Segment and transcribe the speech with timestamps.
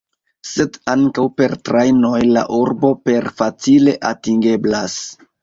[0.51, 4.99] Sed ankaŭ per trajnoj la urbo per facile atingeblas.